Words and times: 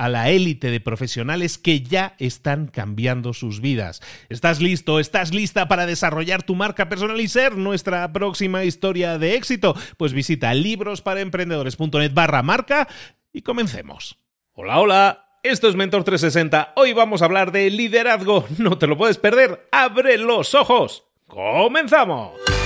a 0.00 0.08
la 0.08 0.30
élite 0.30 0.70
de 0.70 0.80
profesionales 0.80 1.58
que 1.58 1.82
ya 1.82 2.14
están 2.18 2.68
cambiando 2.68 3.34
sus 3.34 3.60
vidas. 3.60 4.00
¿Estás 4.30 4.62
listo? 4.62 4.98
¿Estás 4.98 5.34
lista 5.34 5.68
para 5.68 5.84
desarrollar 5.84 6.42
tu 6.42 6.54
marca 6.54 6.88
personal 6.88 7.20
y 7.20 7.28
ser 7.28 7.58
nuestra 7.58 8.10
próxima 8.10 8.64
historia 8.64 9.18
de 9.18 9.34
éxito? 9.34 9.76
Pues 9.98 10.14
visita 10.14 10.54
librosparaemprendedores.net 10.54 12.14
barra 12.14 12.42
marca 12.42 12.88
y 13.30 13.42
comencemos. 13.42 14.16
Hola, 14.54 14.78
hola. 14.78 15.26
Esto 15.42 15.68
es 15.68 15.76
Mentor 15.76 16.04
360. 16.04 16.72
Hoy 16.76 16.94
vamos 16.94 17.20
a 17.20 17.26
hablar 17.26 17.52
de 17.52 17.68
liderazgo. 17.68 18.46
No 18.58 18.78
te 18.78 18.86
lo 18.86 18.96
puedes 18.96 19.18
perder. 19.18 19.68
Abre 19.70 20.16
los 20.16 20.54
ojos. 20.54 21.04
¡Comenzamos! 21.26 22.59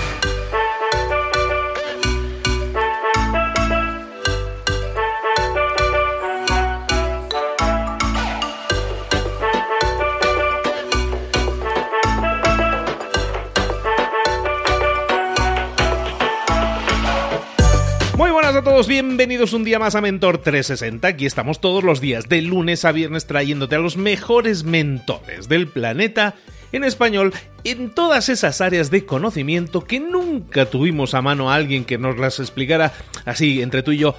A 18.56 18.62
todos, 18.62 18.86
bienvenidos 18.86 19.52
un 19.52 19.64
día 19.64 19.80
más 19.80 19.96
a 19.96 20.00
Mentor 20.00 20.38
360. 20.38 21.08
Aquí 21.08 21.26
estamos 21.26 21.60
todos 21.60 21.82
los 21.82 22.00
días, 22.00 22.28
de 22.28 22.40
lunes 22.40 22.84
a 22.84 22.92
viernes, 22.92 23.26
trayéndote 23.26 23.74
a 23.74 23.80
los 23.80 23.96
mejores 23.96 24.62
mentores 24.62 25.48
del 25.48 25.66
planeta 25.66 26.36
en 26.76 26.84
español 26.84 27.32
en 27.64 27.90
todas 27.90 28.28
esas 28.28 28.60
áreas 28.60 28.90
de 28.90 29.06
conocimiento 29.06 29.84
que 29.84 29.98
nunca 29.98 30.66
tuvimos 30.66 31.14
a 31.14 31.22
mano 31.22 31.50
a 31.50 31.54
alguien 31.54 31.84
que 31.84 31.96
nos 31.96 32.18
las 32.18 32.38
explicara 32.38 32.92
así 33.24 33.62
entre 33.62 33.82
tú 33.82 33.92
y 33.92 33.98
yo, 33.98 34.14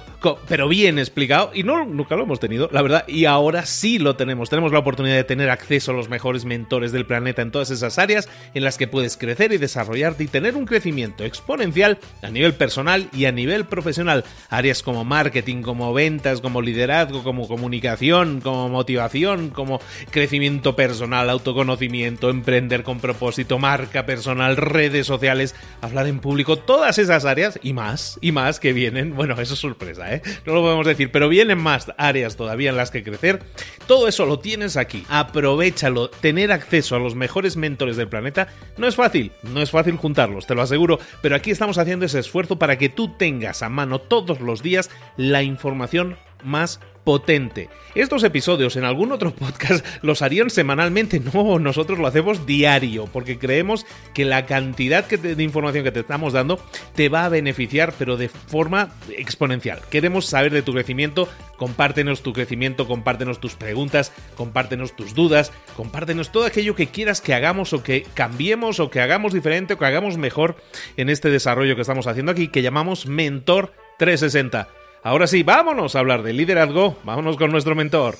pero 0.48 0.68
bien 0.68 0.98
explicado, 0.98 1.52
y 1.54 1.62
nunca 1.62 2.16
lo 2.16 2.24
hemos 2.24 2.40
tenido, 2.40 2.68
la 2.72 2.82
verdad, 2.82 3.04
y 3.06 3.26
ahora 3.26 3.64
sí 3.64 3.98
lo 3.98 4.16
tenemos. 4.16 4.50
Tenemos 4.50 4.72
la 4.72 4.80
oportunidad 4.80 5.14
de 5.14 5.24
tener 5.24 5.50
acceso 5.50 5.92
a 5.92 5.94
los 5.94 6.08
mejores 6.08 6.44
mentores 6.44 6.90
del 6.90 7.06
planeta 7.06 7.42
en 7.42 7.52
todas 7.52 7.70
esas 7.70 7.98
áreas 7.98 8.28
en 8.54 8.64
las 8.64 8.78
que 8.78 8.88
puedes 8.88 9.16
crecer 9.16 9.52
y 9.52 9.58
desarrollarte 9.58 10.24
y 10.24 10.26
tener 10.26 10.56
un 10.56 10.66
crecimiento 10.66 11.24
exponencial 11.24 11.98
a 12.22 12.30
nivel 12.30 12.54
personal 12.54 13.08
y 13.12 13.26
a 13.26 13.32
nivel 13.32 13.64
profesional. 13.66 14.24
Áreas 14.50 14.82
como 14.82 15.04
marketing, 15.04 15.62
como 15.62 15.94
ventas, 15.94 16.40
como 16.40 16.62
liderazgo, 16.62 17.22
como 17.22 17.46
comunicación, 17.46 18.40
como 18.40 18.68
motivación, 18.68 19.50
como 19.50 19.80
crecimiento 20.10 20.74
personal, 20.74 21.30
autoconocimiento, 21.30 22.28
emprender 22.46 22.84
con 22.84 23.00
propósito 23.00 23.58
marca 23.58 24.06
personal, 24.06 24.56
redes 24.56 25.08
sociales, 25.08 25.56
hablar 25.80 26.06
en 26.06 26.20
público, 26.20 26.56
todas 26.56 26.96
esas 26.96 27.24
áreas 27.24 27.58
y 27.60 27.72
más, 27.72 28.20
y 28.20 28.30
más 28.30 28.60
que 28.60 28.72
vienen, 28.72 29.16
bueno, 29.16 29.34
eso 29.40 29.54
es 29.54 29.60
sorpresa, 29.60 30.14
¿eh? 30.14 30.22
No 30.44 30.54
lo 30.54 30.62
podemos 30.62 30.86
decir, 30.86 31.10
pero 31.10 31.28
vienen 31.28 31.58
más 31.58 31.92
áreas 31.98 32.36
todavía 32.36 32.70
en 32.70 32.76
las 32.76 32.92
que 32.92 33.02
crecer. 33.02 33.42
Todo 33.88 34.06
eso 34.06 34.26
lo 34.26 34.38
tienes 34.38 34.76
aquí, 34.76 35.04
aprovechalo, 35.08 36.08
tener 36.08 36.52
acceso 36.52 36.94
a 36.94 37.00
los 37.00 37.16
mejores 37.16 37.56
mentores 37.56 37.96
del 37.96 38.08
planeta 38.08 38.46
no 38.76 38.86
es 38.86 38.94
fácil, 38.94 39.32
no 39.42 39.60
es 39.60 39.72
fácil 39.72 39.96
juntarlos, 39.96 40.46
te 40.46 40.54
lo 40.54 40.62
aseguro, 40.62 41.00
pero 41.22 41.34
aquí 41.34 41.50
estamos 41.50 41.78
haciendo 41.78 42.06
ese 42.06 42.20
esfuerzo 42.20 42.60
para 42.60 42.78
que 42.78 42.88
tú 42.88 43.08
tengas 43.16 43.64
a 43.64 43.68
mano 43.68 43.98
todos 43.98 44.40
los 44.40 44.62
días 44.62 44.88
la 45.16 45.42
información 45.42 46.16
más 46.42 46.80
potente. 47.06 47.70
Estos 47.94 48.24
episodios 48.24 48.74
en 48.74 48.84
algún 48.84 49.12
otro 49.12 49.30
podcast 49.34 49.86
los 50.02 50.22
harían 50.22 50.50
semanalmente, 50.50 51.20
no, 51.20 51.60
nosotros 51.60 52.00
lo 52.00 52.08
hacemos 52.08 52.46
diario, 52.46 53.08
porque 53.12 53.38
creemos 53.38 53.86
que 54.12 54.24
la 54.24 54.44
cantidad 54.44 55.06
de 55.06 55.42
información 55.42 55.84
que 55.84 55.92
te 55.92 56.00
estamos 56.00 56.32
dando 56.32 56.60
te 56.96 57.08
va 57.08 57.24
a 57.24 57.28
beneficiar, 57.28 57.94
pero 57.96 58.16
de 58.16 58.28
forma 58.28 58.90
exponencial. 59.16 59.80
Queremos 59.88 60.26
saber 60.26 60.52
de 60.52 60.62
tu 60.62 60.72
crecimiento, 60.72 61.28
compártenos 61.56 62.24
tu 62.24 62.32
crecimiento, 62.32 62.88
compártenos 62.88 63.40
tus 63.40 63.54
preguntas, 63.54 64.12
compártenos 64.34 64.96
tus 64.96 65.14
dudas, 65.14 65.52
compártenos 65.76 66.32
todo 66.32 66.44
aquello 66.44 66.74
que 66.74 66.88
quieras 66.88 67.20
que 67.20 67.34
hagamos 67.34 67.72
o 67.72 67.84
que 67.84 68.04
cambiemos 68.14 68.80
o 68.80 68.90
que 68.90 69.00
hagamos 69.00 69.32
diferente 69.32 69.74
o 69.74 69.78
que 69.78 69.86
hagamos 69.86 70.18
mejor 70.18 70.56
en 70.96 71.08
este 71.08 71.30
desarrollo 71.30 71.76
que 71.76 71.82
estamos 71.82 72.08
haciendo 72.08 72.32
aquí, 72.32 72.48
que 72.48 72.62
llamamos 72.62 73.06
Mentor 73.06 73.72
360. 73.98 74.85
Ahora 75.06 75.28
sí, 75.28 75.44
vámonos 75.44 75.94
a 75.94 76.00
hablar 76.00 76.24
de 76.24 76.32
liderazgo. 76.32 76.96
Vámonos 77.04 77.36
con 77.36 77.52
nuestro 77.52 77.76
mentor. 77.76 78.16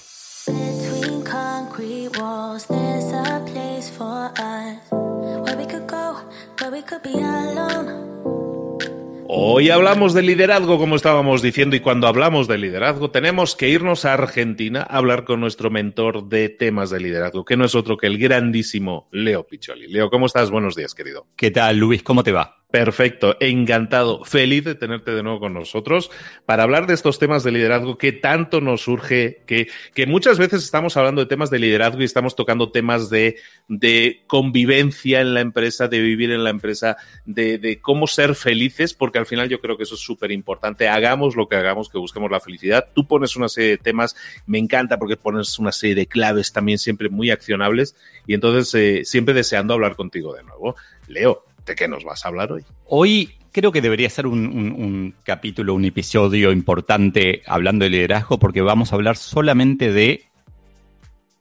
Hoy 9.29 9.71
hablamos 9.71 10.15
de 10.15 10.23
liderazgo, 10.23 10.79
como 10.79 10.95
estábamos 10.95 11.43
diciendo, 11.43 11.75
y 11.75 11.81
cuando 11.81 12.07
hablamos 12.07 12.47
de 12.47 12.57
liderazgo 12.57 13.11
tenemos 13.11 13.57
que 13.57 13.69
irnos 13.69 14.05
a 14.05 14.13
Argentina 14.13 14.87
a 14.89 14.99
hablar 14.99 15.25
con 15.25 15.41
nuestro 15.41 15.71
mentor 15.71 16.29
de 16.29 16.49
temas 16.51 16.91
de 16.91 17.01
liderazgo, 17.01 17.45
que 17.45 17.57
no 17.57 17.65
es 17.65 17.75
otro 17.75 17.97
que 17.97 18.07
el 18.07 18.17
grandísimo 18.17 19.09
Leo 19.11 19.45
Picholi. 19.45 19.89
Leo, 19.89 20.09
¿cómo 20.09 20.27
estás? 20.27 20.53
Buenos 20.53 20.77
días, 20.77 20.95
querido. 20.95 21.27
¿Qué 21.35 21.51
tal, 21.51 21.79
Luis? 21.79 22.05
¿Cómo 22.05 22.23
te 22.23 22.31
va? 22.31 22.57
Perfecto, 22.77 23.39
encantado, 23.41 24.23
feliz 24.25 24.63
de 24.65 24.75
tenerte 24.75 25.13
de 25.13 25.23
nuevo 25.23 25.41
con 25.41 25.55
nosotros 25.55 26.11
para 26.45 26.65
hablar 26.65 26.87
de 26.87 26.93
estos 26.93 27.19
temas 27.19 27.43
de 27.43 27.51
liderazgo 27.51 27.97
que 27.97 28.13
tanto 28.13 28.61
nos 28.61 28.83
surge, 28.83 29.41
que, 29.47 29.69
que 29.95 30.07
muchas 30.07 30.37
veces 30.37 30.63
estamos 30.63 30.95
hablando 30.99 31.23
de 31.23 31.27
temas 31.27 31.49
de 31.49 31.59
liderazgo 31.59 32.03
y 32.03 32.05
estamos 32.05 32.37
tocando 32.37 32.71
temas 32.73 33.09
de, 33.09 33.37
de 33.67 34.25
convivencia 34.27 35.23
en 35.23 35.33
la 35.33 35.41
empresa, 35.41 35.89
de 35.89 36.01
vivir 36.01 36.31
en 36.33 36.45
la 36.45 36.51
empresa, 36.51 36.99
de, 37.25 37.57
de 37.57 37.81
cómo 37.81 38.07
ser 38.07 38.35
felices, 38.35 38.93
porque 38.93 39.19
al 39.19 39.25
final 39.25 39.49
yo 39.49 39.63
creo 39.63 39.79
que 39.79 39.85
eso 39.85 39.95
es 39.95 40.03
súper 40.03 40.31
importante. 40.31 40.87
Hagamos 40.87 41.35
lo 41.35 41.49
que 41.49 41.57
hagamos, 41.57 41.89
que 41.89 41.97
busquemos 41.97 42.31
la 42.31 42.41
felicidad. 42.41 42.91
Tú 42.95 43.07
pones 43.07 43.37
una 43.37 43.49
serie 43.49 43.71
de 43.71 43.79
temas, 43.79 44.17
me 44.45 44.59
encanta 44.59 44.99
porque 44.99 45.17
pones 45.17 45.59
una 45.59 45.73
serie 45.73 45.95
de 45.95 46.09
claves 46.09 46.53
también 46.53 46.77
siempre 46.77 47.09
muy 47.09 47.31
accionables 47.31 47.97
y 48.27 48.35
entonces 48.35 48.75
eh, 48.75 49.07
siempre 49.07 49.33
deseando 49.33 49.73
hablar 49.73 49.97
contigo 49.97 50.35
de 50.35 50.43
nuevo. 50.43 50.77
Leo, 51.09 51.47
¿De 51.67 51.75
qué 51.75 51.89
nos 51.89 52.05
vas 52.05 52.25
a 52.25 52.29
hablar 52.29 52.53
hoy? 52.53 52.65
Hoy 52.87 53.35
creo 53.51 53.73
que 53.73 53.81
debería 53.81 54.09
ser 54.09 54.29
un, 54.29 55.15
capítulo, 55.25 55.75
un 55.75 55.85
episodio 55.85 56.53
importante 56.53 57.43
hablando 57.47 57.85
de 57.85 57.91
liderazgo, 57.91 58.39
porque 58.39 58.63
vamos 58.63 58.93
a 58.93 58.95
hablar 58.95 59.17
solamente 59.17 59.93
de 59.93 60.25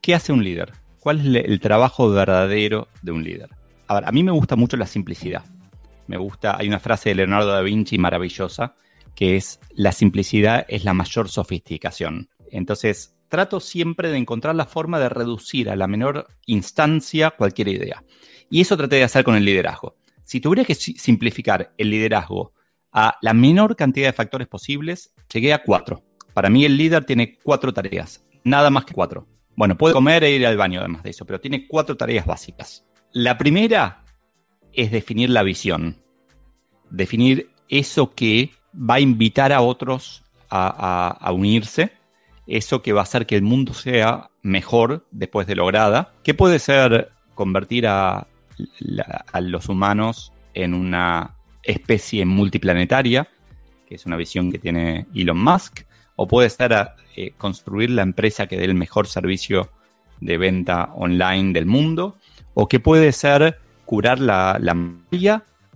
qué 0.02 0.16
hace 0.16 0.34
un 0.34 0.44
líder, 0.44 0.72
cuál 1.00 1.36
es 1.36 1.46
el 1.46 1.60
trabajo 1.60 2.10
verdadero 2.10 2.88
de 3.04 3.12
un 3.12 3.24
líder. 3.24 3.50
A 3.88 3.98
a 4.00 4.12
mí 4.12 4.24
me 4.24 4.32
gusta 4.32 4.56
mucho 4.56 4.78
la 4.78 4.88
simplicidad. 4.88 5.44
Me 6.08 6.18
gusta, 6.18 6.58
hay 6.58 6.68
una 6.68 6.80
frase 6.80 7.10
de 7.10 7.16
Leonardo 7.16 7.52
da 7.52 7.62
Vinci 7.62 8.00
maravillosa, 8.00 8.76
que 9.14 9.36
es, 9.36 9.60
la 9.76 9.92
simplicidad 9.92 10.66
es 10.68 10.86
la 10.86 10.94
mayor 10.96 11.30
sofisticación. 11.30 12.30
Entonces, 12.50 13.16
trato 13.30 13.60
siempre 13.60 14.10
de 14.10 14.18
encontrar 14.18 14.56
la 14.56 14.66
forma 14.66 15.00
de 15.00 15.10
reducir 15.10 15.70
a 15.70 15.76
la 15.76 15.88
menor 15.88 16.28
instancia 16.48 17.32
cualquier 17.32 17.68
idea. 17.68 18.04
Y 18.50 18.62
eso 18.62 18.76
traté 18.76 18.96
de 18.98 19.04
hacer 19.04 19.24
con 19.24 19.36
el 19.36 19.46
liderazgo. 19.46 19.96
Si 20.26 20.42
tuviera 20.42 20.66
que 20.66 20.74
simplificar 20.74 21.72
el 21.78 21.92
liderazgo 21.92 22.54
a 22.92 23.16
la 23.22 23.34
menor 23.34 23.76
cantidad 23.76 24.08
de 24.08 24.14
factores 24.14 24.48
posibles, 24.48 25.14
llegué 25.32 25.54
a 25.54 25.62
cuatro. 25.62 26.04
Para 26.34 26.50
mí 26.50 26.66
el 26.66 26.78
líder 26.78 27.06
tiene 27.06 27.38
cuatro 27.44 27.72
tareas, 27.72 28.26
nada 28.44 28.72
más 28.72 28.86
que 28.86 28.96
cuatro. 28.96 29.28
Bueno, 29.56 29.78
puede 29.78 29.94
comer 29.94 30.24
e 30.24 30.32
ir 30.32 30.48
al 30.48 30.58
baño 30.58 30.80
además 30.80 31.04
de 31.04 31.12
eso, 31.12 31.26
pero 31.26 31.40
tiene 31.40 31.68
cuatro 31.68 31.96
tareas 31.96 32.26
básicas. 32.26 32.86
La 33.12 33.38
primera 33.38 34.04
es 34.74 34.92
definir 34.92 35.30
la 35.30 35.44
visión, 35.44 35.98
definir 36.90 37.52
eso 37.70 38.16
que 38.16 38.52
va 38.74 38.96
a 38.96 39.00
invitar 39.00 39.54
a 39.54 39.62
otros 39.62 40.24
a, 40.50 41.32
unirse, 41.34 41.92
eso 42.48 42.82
que 42.82 42.94
va 42.94 43.02
a 43.02 43.04
hacer 43.04 43.28
que 43.28 43.36
el 43.36 43.42
mundo 43.44 43.74
sea 43.74 44.32
mejor 44.42 45.06
después 45.12 45.46
de 45.46 45.56
lograda, 45.56 46.14
que 46.24 46.34
puede 46.34 46.60
ser 46.60 47.12
convertir 47.36 47.88
a, 47.88 48.28
a 49.32 49.42
los 49.42 49.70
humanos 49.70 50.32
en 50.54 50.74
una 50.74 51.36
especie 51.64 52.26
multiplanetaria, 52.26 53.28
que 53.88 53.96
es 53.96 54.06
una 54.06 54.16
visión 54.16 54.52
que 54.52 54.60
tiene 54.60 55.08
Elon 55.14 55.38
Musk, 55.38 55.86
o 56.16 56.28
puede 56.28 56.50
ser 56.50 56.74
eh, 57.16 57.32
construir 57.38 57.90
la 57.90 58.04
empresa 58.04 58.48
que 58.48 58.58
dé 58.58 58.66
el 58.66 58.76
mejor 58.76 59.08
servicio 59.08 59.70
de 60.22 60.38
venta 60.38 60.92
online 60.96 61.54
del 61.54 61.66
mundo, 61.66 62.18
o 62.54 62.68
que 62.68 62.80
puede 62.80 63.12
ser 63.12 63.60
curar 63.86 64.20
la, 64.20 64.58
la 64.60 64.76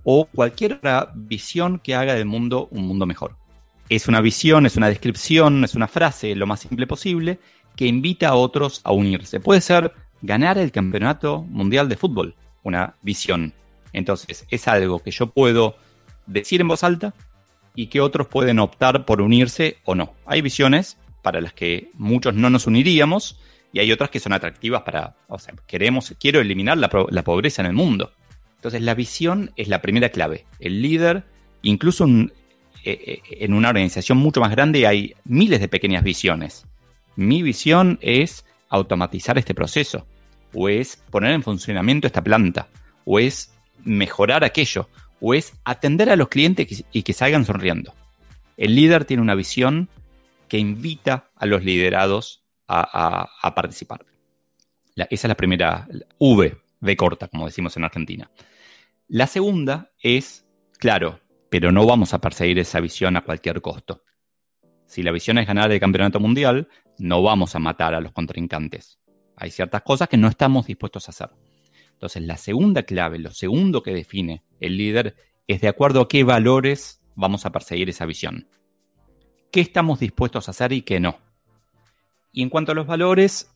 o 0.04 0.26
cualquier 0.26 0.74
otra 0.74 1.12
visión 1.14 1.80
que 1.80 1.96
haga 1.96 2.16
del 2.16 2.26
mundo 2.26 2.68
un 2.72 2.88
mundo 2.88 3.06
mejor. 3.06 3.36
Es 3.90 4.08
una 4.08 4.22
visión, 4.22 4.66
es 4.66 4.78
una 4.78 4.88
descripción, 4.88 5.64
es 5.64 5.76
una 5.76 5.88
frase, 5.88 6.36
lo 6.36 6.48
más 6.48 6.62
simple 6.62 6.88
posible, 6.88 7.40
que 7.76 7.86
invita 7.86 8.30
a 8.30 8.36
otros 8.36 8.82
a 8.84 8.92
unirse. 8.92 9.40
Puede 9.40 9.62
ser 9.62 9.94
ganar 10.22 10.58
el 10.58 10.72
campeonato 10.72 11.44
mundial 11.44 11.90
de 11.90 11.98
fútbol, 11.98 12.36
una 12.64 12.96
visión. 13.02 13.54
Entonces, 13.94 14.46
es 14.50 14.68
algo 14.68 15.00
que 15.00 15.12
yo 15.12 15.28
puedo 15.28 15.78
decir 16.26 16.62
en 16.62 16.68
voz 16.68 16.84
alta 16.84 17.14
y 17.76 17.88
que 17.88 18.02
otros 18.02 18.28
pueden 18.28 18.60
optar 18.60 19.06
por 19.06 19.22
unirse 19.22 19.78
o 19.86 19.96
no. 19.96 20.14
Hay 20.26 20.42
visiones 20.42 20.98
para 21.22 21.42
las 21.42 21.54
que 21.54 21.90
muchos 21.96 22.34
no 22.34 22.50
nos 22.50 22.68
uniríamos 22.68 23.40
y 23.72 23.80
hay 23.80 23.92
otras 23.92 24.10
que 24.10 24.20
son 24.20 24.34
atractivas 24.34 24.82
para, 24.82 25.16
o 25.28 25.38
sea, 25.38 25.54
queremos, 25.68 26.14
quiero 26.20 26.40
eliminar 26.40 26.78
la, 26.78 26.90
pobreza 26.90 27.62
en 27.62 27.68
el 27.68 27.74
mundo. 27.74 28.12
Entonces, 28.56 28.82
la 28.82 28.96
visión 28.96 29.52
es 29.56 29.68
la 29.68 29.82
primera 29.82 30.10
clave. 30.10 30.46
El 30.60 30.82
líder, 30.82 31.24
incluso 31.62 32.06
eh, 32.08 32.28
eh, 32.84 33.22
en 33.32 33.54
una 33.54 33.70
organización 33.70 34.18
mucho 34.18 34.42
más 34.42 34.52
grande, 34.52 34.88
hay 34.88 35.14
miles 35.24 35.60
de 35.60 35.68
pequeñas 35.68 36.04
visiones. 36.04 36.66
Mi 37.16 37.42
visión 37.42 38.00
es 38.02 38.46
automatizar 38.70 39.38
este 39.38 39.54
proceso, 39.54 40.06
o 40.54 40.70
es 40.70 40.98
poner 41.10 41.32
en 41.32 41.44
funcionamiento 41.44 42.08
esta 42.08 42.24
planta, 42.24 42.68
o 43.06 43.20
es 43.20 43.54
mejorar 43.84 44.44
aquello, 44.44 44.90
o 45.20 45.34
es 45.34 45.54
atender 45.64 46.10
a 46.10 46.16
los 46.16 46.30
clientes 46.30 46.86
y 46.92 47.04
que 47.04 47.14
salgan 47.14 47.46
sonriendo. 47.46 47.94
El 48.58 48.76
líder 48.76 49.06
tiene 49.06 49.24
una 49.24 49.36
visión 49.36 49.90
que 50.48 50.58
invita 50.58 51.30
a 51.36 51.46
los 51.46 51.64
liderados 51.64 52.44
a, 52.68 53.54
participar. 53.56 54.06
esa 54.96 55.08
es 55.10 55.24
la 55.26 55.36
primera 55.36 55.88
V, 56.20 56.58
V 56.82 56.98
corta, 56.98 57.28
como 57.28 57.46
decimos 57.46 57.76
en 57.78 57.84
Argentina. 57.84 58.30
La 59.08 59.26
segunda 59.28 59.92
es, 60.02 60.46
claro, 60.78 61.20
pero 61.50 61.72
no 61.72 61.86
vamos 61.86 62.14
a 62.14 62.20
perseguir 62.20 62.60
esa 62.60 62.80
visión 62.80 63.18
a 63.18 63.22
cualquier 63.22 63.62
costo. 63.62 64.04
Si 64.86 65.02
la 65.02 65.12
visión 65.12 65.38
es 65.38 65.48
ganar 65.48 65.72
el 65.72 65.80
campeonato 65.80 66.20
mundial, 66.20 66.68
no 66.98 67.24
vamos 67.24 67.56
a 67.56 67.60
matar 67.60 67.96
a 67.96 68.02
los 68.02 68.12
contrincantes. 68.12 69.00
Hay 69.40 69.52
ciertas 69.52 69.82
cosas 69.84 70.10
que 70.10 70.18
no 70.18 70.28
estamos 70.28 70.68
dispuestos 70.68 71.08
a 71.08 71.12
hacer. 71.12 71.30
Entonces, 71.94 72.24
la 72.24 72.38
segunda 72.38 72.84
clave, 72.84 73.20
lo 73.20 73.32
segundo 73.32 73.82
que 73.82 73.94
define 73.94 74.44
el 74.60 74.78
líder 74.78 75.16
es 75.48 75.62
de 75.62 75.70
acuerdo 75.70 76.02
a 76.02 76.08
qué 76.08 76.24
valores 76.24 77.02
vamos 77.16 77.46
a 77.46 77.52
perseguir 77.52 77.90
esa 77.90 78.06
visión. 78.06 78.48
¿Qué 79.52 79.62
estamos 79.62 80.00
dispuestos 80.00 80.48
a 80.48 80.52
hacer 80.52 80.74
y 80.74 80.82
qué 80.82 81.00
no? 81.00 81.18
Y 82.32 82.44
en 82.44 82.50
cuanto 82.50 82.74
a 82.74 82.76
los 82.76 82.86
valores, 82.86 83.50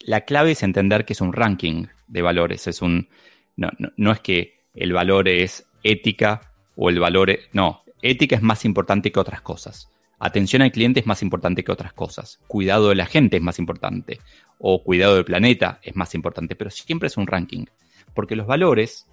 la 0.00 0.22
clave 0.22 0.52
es 0.52 0.62
entender 0.62 1.04
que 1.04 1.14
es 1.14 1.20
un 1.20 1.32
ranking 1.32 1.86
de 2.06 2.22
valores. 2.22 2.66
Es 2.66 2.82
un. 2.82 3.08
No, 3.56 4.12
es 4.12 4.20
que 4.20 4.66
el 4.74 4.92
valor 4.92 5.28
es 5.28 5.66
ética 5.82 6.52
o 6.76 6.90
el 6.90 7.00
valor. 7.00 7.30
No, 7.52 7.84
ética 8.02 8.36
es 8.36 8.42
más 8.42 8.64
importante 8.64 9.10
que 9.10 9.20
otras 9.20 9.40
cosas. 9.40 9.88
Atención 10.18 10.62
al 10.62 10.72
cliente 10.72 11.00
es 11.00 11.06
más 11.06 11.22
importante 11.22 11.62
que 11.62 11.72
otras 11.72 11.92
cosas. 11.92 12.40
Cuidado 12.46 12.88
de 12.88 12.94
la 12.94 13.06
gente 13.06 13.36
es 13.36 13.42
más 13.42 13.58
importante. 13.58 14.20
O 14.58 14.82
cuidado 14.82 15.16
del 15.16 15.24
planeta 15.24 15.78
es 15.82 15.94
más 15.94 16.14
importante. 16.14 16.56
Pero 16.56 16.70
siempre 16.70 17.08
es 17.08 17.16
un 17.16 17.26
ranking. 17.26 17.66
Porque 18.14 18.36
los 18.36 18.46
valores, 18.46 19.06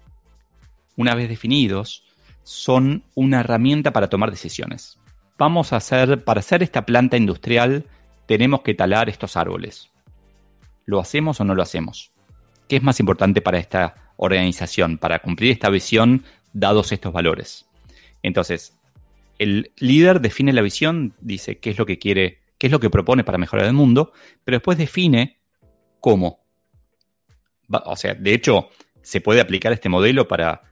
una 0.96 1.14
vez 1.14 1.28
definidos, 1.28 2.04
son 2.42 3.04
una 3.14 3.40
herramienta 3.40 3.92
para 3.92 4.08
tomar 4.08 4.30
decisiones. 4.30 4.98
Vamos 5.36 5.72
a 5.72 5.76
hacer, 5.76 6.24
para 6.24 6.40
hacer 6.40 6.62
esta 6.62 6.86
planta 6.86 7.16
industrial, 7.16 7.86
tenemos 8.26 8.62
que 8.62 8.74
talar 8.74 9.08
estos 9.08 9.36
árboles. 9.36 9.90
¿Lo 10.86 11.00
hacemos 11.00 11.40
o 11.40 11.44
no 11.44 11.54
lo 11.54 11.62
hacemos? 11.62 12.12
¿Qué 12.68 12.76
es 12.76 12.82
más 12.82 13.00
importante 13.00 13.42
para 13.42 13.58
esta 13.58 14.12
organización, 14.16 14.96
para 14.96 15.18
cumplir 15.18 15.50
esta 15.50 15.70
visión, 15.70 16.24
dados 16.52 16.92
estos 16.92 17.12
valores? 17.12 17.66
Entonces, 18.22 18.78
el 19.38 19.72
líder 19.78 20.20
define 20.20 20.52
la 20.52 20.62
visión, 20.62 21.14
dice 21.20 21.58
qué 21.58 21.70
es 21.70 21.78
lo 21.78 21.86
que 21.86 21.98
quiere, 21.98 22.40
qué 22.58 22.68
es 22.68 22.72
lo 22.72 22.80
que 22.80 22.90
propone 22.90 23.24
para 23.24 23.38
mejorar 23.38 23.66
el 23.66 23.72
mundo, 23.72 24.12
pero 24.44 24.56
después 24.56 24.78
define 24.78 25.38
cómo. 26.00 26.44
O 27.68 27.96
sea, 27.96 28.14
de 28.14 28.34
hecho, 28.34 28.68
se 29.02 29.20
puede 29.20 29.40
aplicar 29.40 29.72
este 29.72 29.88
modelo 29.88 30.28
para 30.28 30.62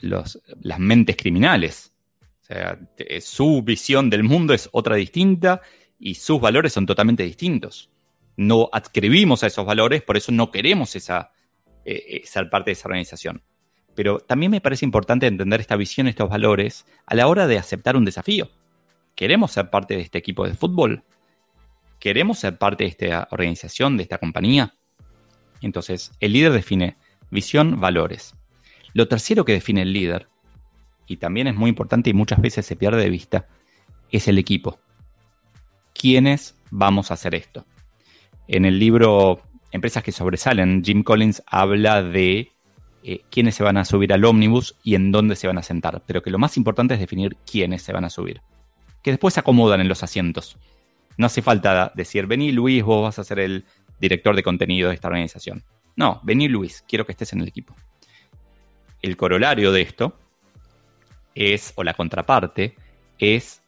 las 0.00 0.78
mentes 0.78 1.16
criminales. 1.16 1.92
O 2.40 2.44
sea, 2.44 2.78
su 3.20 3.62
visión 3.62 4.10
del 4.10 4.24
mundo 4.24 4.54
es 4.54 4.68
otra 4.72 4.96
distinta 4.96 5.60
y 5.98 6.14
sus 6.14 6.40
valores 6.40 6.72
son 6.72 6.86
totalmente 6.86 7.22
distintos. 7.22 7.90
No 8.36 8.70
adscribimos 8.72 9.44
a 9.44 9.48
esos 9.48 9.66
valores, 9.66 10.02
por 10.02 10.16
eso 10.16 10.32
no 10.32 10.50
queremos 10.50 10.96
esa, 10.96 11.32
eh, 11.84 12.22
ser 12.24 12.48
parte 12.48 12.70
de 12.70 12.72
esa 12.72 12.88
organización. 12.88 13.42
Pero 14.00 14.18
también 14.18 14.50
me 14.50 14.62
parece 14.62 14.86
importante 14.86 15.26
entender 15.26 15.60
esta 15.60 15.76
visión, 15.76 16.08
estos 16.08 16.30
valores, 16.30 16.86
a 17.04 17.14
la 17.14 17.26
hora 17.26 17.46
de 17.46 17.58
aceptar 17.58 17.98
un 17.98 18.06
desafío. 18.06 18.48
¿Queremos 19.14 19.52
ser 19.52 19.68
parte 19.68 19.94
de 19.94 20.00
este 20.00 20.16
equipo 20.16 20.46
de 20.46 20.54
fútbol? 20.54 21.04
¿Queremos 21.98 22.38
ser 22.38 22.56
parte 22.56 22.84
de 22.84 22.88
esta 22.88 23.28
organización, 23.30 23.98
de 23.98 24.04
esta 24.04 24.16
compañía? 24.16 24.74
Entonces, 25.60 26.12
el 26.18 26.32
líder 26.32 26.52
define 26.52 26.96
visión, 27.30 27.78
valores. 27.78 28.34
Lo 28.94 29.06
tercero 29.06 29.44
que 29.44 29.52
define 29.52 29.82
el 29.82 29.92
líder, 29.92 30.28
y 31.06 31.18
también 31.18 31.48
es 31.48 31.54
muy 31.54 31.68
importante 31.68 32.08
y 32.08 32.14
muchas 32.14 32.40
veces 32.40 32.64
se 32.64 32.76
pierde 32.76 33.02
de 33.02 33.10
vista, 33.10 33.48
es 34.10 34.28
el 34.28 34.38
equipo. 34.38 34.80
¿Quiénes 35.92 36.56
vamos 36.70 37.10
a 37.10 37.14
hacer 37.14 37.34
esto? 37.34 37.66
En 38.48 38.64
el 38.64 38.78
libro 38.78 39.42
Empresas 39.72 40.02
que 40.02 40.10
sobresalen, 40.10 40.82
Jim 40.82 41.02
Collins 41.02 41.42
habla 41.46 42.02
de 42.02 42.50
eh, 43.02 43.22
quiénes 43.30 43.54
se 43.54 43.62
van 43.62 43.76
a 43.76 43.84
subir 43.84 44.12
al 44.12 44.24
ómnibus 44.24 44.76
y 44.82 44.94
en 44.94 45.10
dónde 45.12 45.36
se 45.36 45.46
van 45.46 45.58
a 45.58 45.62
sentar, 45.62 46.02
pero 46.06 46.22
que 46.22 46.30
lo 46.30 46.38
más 46.38 46.56
importante 46.56 46.94
es 46.94 47.00
definir 47.00 47.36
quiénes 47.50 47.82
se 47.82 47.92
van 47.92 48.04
a 48.04 48.10
subir. 48.10 48.42
Que 49.02 49.10
después 49.10 49.34
se 49.34 49.40
acomodan 49.40 49.80
en 49.80 49.88
los 49.88 50.02
asientos. 50.02 50.58
No 51.16 51.26
hace 51.26 51.42
falta 51.42 51.92
decir, 51.94 52.26
vení 52.26 52.52
Luis, 52.52 52.82
vos 52.82 53.02
vas 53.02 53.18
a 53.18 53.24
ser 53.24 53.40
el 53.40 53.64
director 54.00 54.36
de 54.36 54.42
contenido 54.42 54.88
de 54.88 54.94
esta 54.94 55.08
organización. 55.08 55.64
No, 55.96 56.20
vení 56.22 56.48
Luis, 56.48 56.84
quiero 56.86 57.06
que 57.06 57.12
estés 57.12 57.32
en 57.32 57.40
el 57.40 57.48
equipo. 57.48 57.74
El 59.02 59.16
corolario 59.16 59.72
de 59.72 59.82
esto 59.82 60.18
es, 61.34 61.72
o 61.76 61.84
la 61.84 61.94
contraparte, 61.94 62.74
es 63.18 63.62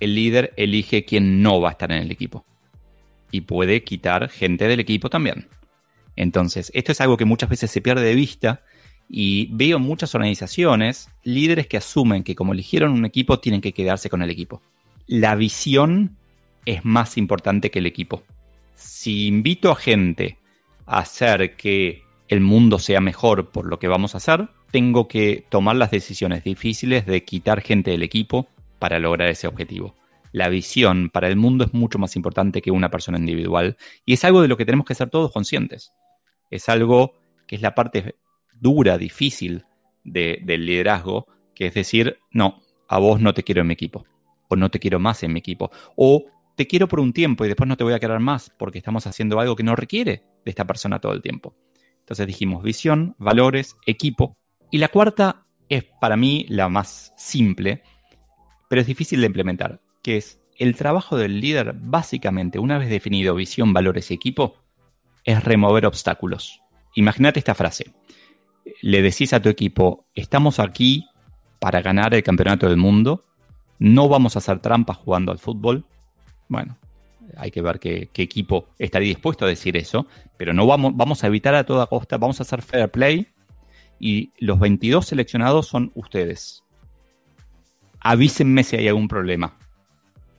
el 0.00 0.14
líder 0.14 0.52
elige 0.56 1.04
quién 1.04 1.42
no 1.42 1.60
va 1.60 1.68
a 1.68 1.72
estar 1.72 1.92
en 1.92 2.02
el 2.02 2.10
equipo. 2.10 2.44
Y 3.30 3.42
puede 3.42 3.82
quitar 3.82 4.28
gente 4.28 4.66
del 4.68 4.80
equipo 4.80 5.08
también. 5.08 5.48
Entonces, 6.16 6.70
esto 6.74 6.92
es 6.92 7.00
algo 7.00 7.16
que 7.16 7.24
muchas 7.24 7.48
veces 7.48 7.70
se 7.70 7.80
pierde 7.80 8.04
de 8.04 8.14
vista 8.14 8.62
y 9.08 9.48
veo 9.52 9.78
muchas 9.78 10.14
organizaciones, 10.14 11.10
líderes 11.22 11.66
que 11.66 11.76
asumen 11.76 12.24
que 12.24 12.34
como 12.34 12.52
eligieron 12.52 12.92
un 12.92 13.04
equipo, 13.04 13.40
tienen 13.40 13.60
que 13.60 13.72
quedarse 13.72 14.08
con 14.08 14.22
el 14.22 14.30
equipo. 14.30 14.62
La 15.06 15.34
visión 15.34 16.16
es 16.64 16.84
más 16.84 17.18
importante 17.18 17.70
que 17.70 17.80
el 17.80 17.86
equipo. 17.86 18.22
Si 18.74 19.26
invito 19.26 19.70
a 19.70 19.76
gente 19.76 20.38
a 20.86 21.00
hacer 21.00 21.56
que 21.56 22.02
el 22.28 22.40
mundo 22.40 22.78
sea 22.78 23.00
mejor 23.00 23.50
por 23.50 23.66
lo 23.66 23.78
que 23.78 23.88
vamos 23.88 24.14
a 24.14 24.18
hacer, 24.18 24.48
tengo 24.70 25.08
que 25.08 25.44
tomar 25.50 25.76
las 25.76 25.90
decisiones 25.90 26.44
difíciles 26.44 27.04
de 27.04 27.24
quitar 27.24 27.60
gente 27.60 27.90
del 27.90 28.02
equipo 28.02 28.48
para 28.78 28.98
lograr 28.98 29.28
ese 29.28 29.46
objetivo. 29.46 29.94
La 30.32 30.48
visión 30.48 31.10
para 31.10 31.28
el 31.28 31.36
mundo 31.36 31.64
es 31.64 31.74
mucho 31.74 31.98
más 31.98 32.16
importante 32.16 32.62
que 32.62 32.70
una 32.70 32.90
persona 32.90 33.18
individual 33.18 33.76
y 34.06 34.14
es 34.14 34.24
algo 34.24 34.40
de 34.40 34.48
lo 34.48 34.56
que 34.56 34.64
tenemos 34.64 34.86
que 34.86 34.94
ser 34.94 35.10
todos 35.10 35.30
conscientes 35.30 35.92
es 36.52 36.68
algo 36.68 37.14
que 37.46 37.56
es 37.56 37.62
la 37.62 37.74
parte 37.74 38.14
dura, 38.60 38.98
difícil 38.98 39.64
del 40.04 40.66
liderazgo, 40.66 41.26
que 41.54 41.66
es 41.66 41.74
decir, 41.74 42.18
no, 42.30 42.60
a 42.88 42.98
vos 42.98 43.20
no 43.20 43.34
te 43.34 43.42
quiero 43.42 43.62
en 43.62 43.68
mi 43.68 43.74
equipo, 43.74 44.04
o 44.48 44.56
no 44.56 44.70
te 44.70 44.78
quiero 44.78 45.00
más 45.00 45.22
en 45.22 45.32
mi 45.32 45.40
equipo, 45.40 45.70
o 45.96 46.26
te 46.54 46.66
quiero 46.66 46.86
por 46.88 47.00
un 47.00 47.12
tiempo 47.12 47.44
y 47.44 47.48
después 47.48 47.66
no 47.66 47.76
te 47.76 47.84
voy 47.84 47.94
a 47.94 47.98
querer 47.98 48.20
más 48.20 48.50
porque 48.58 48.78
estamos 48.78 49.06
haciendo 49.06 49.40
algo 49.40 49.56
que 49.56 49.62
no 49.62 49.74
requiere 49.74 50.24
de 50.44 50.50
esta 50.50 50.66
persona 50.66 51.00
todo 51.00 51.12
el 51.12 51.22
tiempo. 51.22 51.56
Entonces 52.00 52.26
dijimos 52.26 52.62
visión, 52.62 53.14
valores, 53.18 53.76
equipo. 53.86 54.36
Y 54.70 54.78
la 54.78 54.88
cuarta 54.88 55.46
es 55.68 55.84
para 56.00 56.16
mí 56.16 56.44
la 56.48 56.68
más 56.68 57.14
simple, 57.16 57.82
pero 58.68 58.80
es 58.80 58.86
difícil 58.86 59.20
de 59.20 59.26
implementar, 59.26 59.80
que 60.02 60.18
es 60.18 60.40
el 60.58 60.76
trabajo 60.76 61.16
del 61.16 61.40
líder 61.40 61.74
básicamente, 61.74 62.58
una 62.58 62.78
vez 62.78 62.90
definido 62.90 63.34
visión, 63.34 63.72
valores 63.72 64.10
y 64.10 64.14
equipo, 64.14 64.61
es 65.24 65.44
remover 65.44 65.86
obstáculos. 65.86 66.60
Imagínate 66.94 67.38
esta 67.38 67.54
frase. 67.54 67.92
Le 68.80 69.02
decís 69.02 69.32
a 69.32 69.40
tu 69.40 69.48
equipo, 69.48 70.06
estamos 70.14 70.58
aquí 70.58 71.06
para 71.58 71.80
ganar 71.80 72.14
el 72.14 72.22
campeonato 72.22 72.68
del 72.68 72.76
mundo, 72.76 73.24
no 73.78 74.08
vamos 74.08 74.36
a 74.36 74.40
hacer 74.40 74.60
trampas 74.60 74.96
jugando 74.96 75.32
al 75.32 75.38
fútbol. 75.38 75.84
Bueno, 76.48 76.78
hay 77.36 77.50
que 77.50 77.62
ver 77.62 77.78
qué, 77.78 78.10
equipo 78.14 78.68
estaría 78.78 79.08
dispuesto 79.08 79.44
a 79.44 79.48
decir 79.48 79.76
eso, 79.76 80.06
pero 80.36 80.52
no 80.52 80.66
vamos, 80.66 80.92
vamos 80.94 81.24
a 81.24 81.26
evitar 81.26 81.54
a 81.54 81.64
toda 81.64 81.86
costa, 81.86 82.18
vamos 82.18 82.40
a 82.40 82.42
hacer 82.42 82.62
fair 82.62 82.90
play 82.90 83.28
y 83.98 84.32
los 84.38 84.58
22 84.58 85.06
seleccionados 85.06 85.66
son 85.66 85.92
ustedes. 85.94 86.64
Avísenme 88.00 88.64
si 88.64 88.76
hay 88.76 88.88
algún 88.88 89.08
problema. 89.08 89.56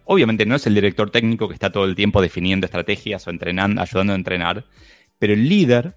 Obviamente 0.05 0.45
no 0.45 0.55
es 0.55 0.67
el 0.67 0.75
director 0.75 1.09
técnico 1.09 1.47
que 1.47 1.53
está 1.53 1.71
todo 1.71 1.85
el 1.85 1.95
tiempo 1.95 2.21
definiendo 2.21 2.65
estrategias 2.65 3.25
o 3.27 3.29
entrenando, 3.29 3.81
ayudando 3.81 4.13
a 4.13 4.17
entrenar, 4.17 4.65
pero 5.17 5.33
el 5.33 5.47
líder 5.47 5.95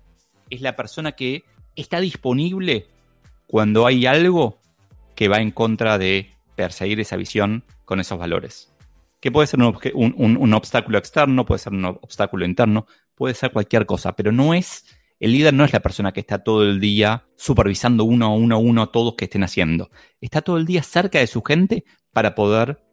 es 0.51 0.61
la 0.61 0.77
persona 0.77 1.13
que 1.13 1.45
está 1.75 2.01
disponible 2.01 2.87
cuando 3.47 3.87
hay 3.87 4.07
algo 4.07 4.61
que 5.15 5.29
va 5.29 5.41
en 5.41 5.51
contra 5.51 5.99
de 5.99 6.31
perseguir 6.55 7.01
esa 7.01 7.17
visión 7.17 7.65
con 7.85 8.01
esos 8.01 8.19
valores. 8.19 8.73
Que 9.21 9.33
puede 9.33 9.47
ser 9.47 9.61
un, 9.61 10.55
obstáculo 10.55 10.99
externo, 10.99 11.47
puede 11.47 11.59
ser 11.59 11.73
un 11.73 11.85
obstáculo 11.85 12.45
interno, 12.45 12.87
puede 13.15 13.35
ser 13.35 13.51
cualquier 13.51 13.87
cosa, 13.87 14.15
pero 14.15 14.31
no 14.31 14.55
es, 14.55 14.85
el 15.19 15.33
líder 15.33 15.55
no 15.55 15.65
es 15.65 15.73
la 15.73 15.81
persona 15.81 16.13
que 16.13 16.21
está 16.21 16.45
todo 16.45 16.63
el 16.63 16.81
día 16.81 17.27
supervisando 17.37 18.05
uno 18.05 18.27
a 18.27 18.35
uno 18.35 18.57
a 18.57 18.59
uno 18.59 18.89
todos 18.91 19.15
que 19.17 19.25
estén 19.25 19.43
haciendo. 19.43 19.91
Está 20.21 20.43
todo 20.43 20.59
el 20.59 20.67
día 20.67 20.83
cerca 20.83 21.19
de 21.19 21.27
su 21.27 21.43
gente 21.43 21.85
para 22.13 22.35
poder 22.35 22.86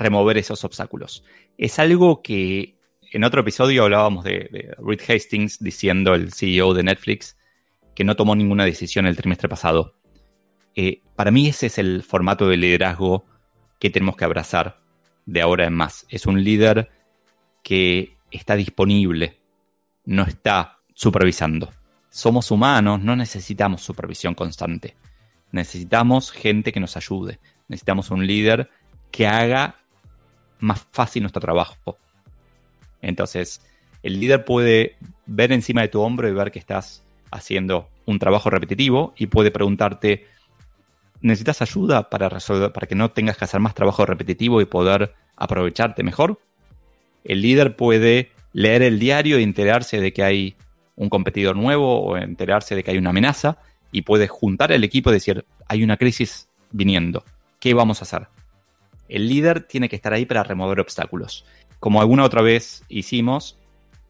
remover 0.00 0.38
esos 0.38 0.64
obstáculos. 0.64 1.24
Es 1.56 1.78
algo 1.78 2.22
que 2.22 2.76
en 3.12 3.24
otro 3.24 3.40
episodio 3.40 3.84
hablábamos 3.84 4.24
de, 4.24 4.74
Reed 4.78 5.00
Hastings 5.08 5.58
diciendo, 5.60 6.14
el 6.14 6.32
CEO 6.32 6.74
de 6.74 6.82
Netflix, 6.82 7.36
que 7.94 8.04
no 8.04 8.16
tomó 8.16 8.34
ninguna 8.34 8.64
decisión 8.64 9.06
el 9.06 9.16
trimestre 9.16 9.48
pasado. 9.48 9.94
Eh, 10.74 11.02
para 11.16 11.30
mí 11.30 11.48
ese 11.48 11.66
es 11.66 11.78
el 11.78 12.02
formato 12.02 12.48
de 12.48 12.56
liderazgo 12.56 13.26
que 13.78 13.90
tenemos 13.90 14.16
que 14.16 14.24
abrazar 14.24 14.80
de 15.26 15.42
ahora 15.42 15.66
en 15.66 15.74
más. 15.74 16.06
Es 16.08 16.26
un 16.26 16.42
líder 16.42 16.90
que 17.62 18.16
está 18.30 18.54
disponible, 18.56 19.40
no 20.04 20.22
está 20.22 20.78
supervisando. 20.94 21.70
Somos 22.10 22.50
humanos, 22.50 23.00
no 23.00 23.16
necesitamos 23.16 23.82
supervisión 23.82 24.34
constante. 24.34 24.96
Necesitamos 25.52 26.30
gente 26.30 26.72
que 26.72 26.80
nos 26.80 26.96
ayude. 26.96 27.40
Necesitamos 27.68 28.10
un 28.10 28.26
líder 28.26 28.70
que 29.10 29.26
haga 29.26 29.79
más 30.60 30.86
fácil 30.90 31.22
nuestro 31.22 31.40
trabajo. 31.40 31.98
Entonces, 33.02 33.60
el 34.02 34.20
líder 34.20 34.44
puede 34.44 34.96
ver 35.26 35.52
encima 35.52 35.82
de 35.82 35.88
tu 35.88 36.00
hombro 36.00 36.28
y 36.28 36.32
ver 36.32 36.50
que 36.50 36.58
estás 36.58 37.02
haciendo 37.30 37.88
un 38.06 38.18
trabajo 38.18 38.50
repetitivo 38.50 39.14
y 39.16 39.26
puede 39.26 39.50
preguntarte, 39.50 40.26
¿necesitas 41.20 41.62
ayuda 41.62 42.10
para 42.10 42.28
resolver, 42.28 42.72
para 42.72 42.86
que 42.86 42.94
no 42.94 43.10
tengas 43.10 43.36
que 43.36 43.44
hacer 43.44 43.60
más 43.60 43.74
trabajo 43.74 44.04
repetitivo 44.06 44.60
y 44.60 44.64
poder 44.64 45.14
aprovecharte 45.36 46.02
mejor? 46.02 46.40
El 47.24 47.42
líder 47.42 47.76
puede 47.76 48.32
leer 48.52 48.82
el 48.82 48.98
diario 48.98 49.38
y 49.38 49.42
enterarse 49.42 50.00
de 50.00 50.12
que 50.12 50.24
hay 50.24 50.56
un 50.96 51.08
competidor 51.08 51.56
nuevo 51.56 52.00
o 52.00 52.16
enterarse 52.16 52.74
de 52.74 52.82
que 52.82 52.90
hay 52.90 52.98
una 52.98 53.10
amenaza 53.10 53.58
y 53.92 54.02
puede 54.02 54.28
juntar 54.28 54.72
el 54.72 54.84
equipo 54.84 55.10
y 55.10 55.14
decir, 55.14 55.44
hay 55.68 55.82
una 55.82 55.96
crisis 55.96 56.48
viniendo, 56.72 57.24
¿qué 57.58 57.74
vamos 57.74 58.00
a 58.00 58.04
hacer? 58.04 58.28
El 59.10 59.28
líder 59.28 59.64
tiene 59.64 59.88
que 59.88 59.96
estar 59.96 60.12
ahí 60.12 60.24
para 60.24 60.44
remover 60.44 60.80
obstáculos. 60.80 61.44
Como 61.80 62.00
alguna 62.00 62.24
otra 62.24 62.42
vez 62.42 62.84
hicimos, 62.88 63.58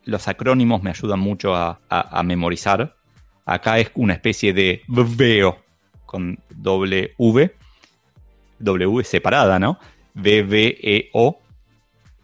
los 0.05 0.29
acrónimos 0.29 0.83
me 0.83 0.91
ayudan 0.91 1.21
mucho 1.21 1.55
a, 1.55 2.23
memorizar. 2.23 2.97
Acá 3.47 3.79
es 3.79 3.91
una 3.95 4.13
especie 4.13 4.53
de 4.53 4.83
VEO 4.89 5.57
con 6.05 6.39
doble 6.51 7.15
V, 7.17 7.57
W 8.59 9.05
separada, 9.05 9.59
¿no? 9.59 9.79
VVEO, 10.15 11.39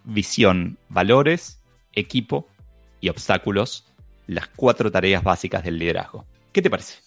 visión, 0.04 0.78
valores, 0.90 1.62
equipo 1.94 2.46
y 3.00 3.08
obstáculos, 3.08 3.86
las 4.26 4.48
cuatro 4.48 4.90
tareas 4.90 5.22
básicas 5.22 5.64
del 5.64 5.78
liderazgo. 5.78 6.26
¿Qué 6.52 6.60
te 6.60 6.68
parece? 6.68 7.05